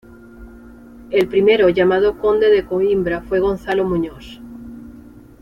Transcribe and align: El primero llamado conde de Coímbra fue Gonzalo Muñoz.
El 1.11 1.27
primero 1.27 1.69
llamado 1.69 2.17
conde 2.17 2.49
de 2.49 2.65
Coímbra 2.65 3.21
fue 3.21 3.39
Gonzalo 3.39 3.85
Muñoz. 3.85 4.41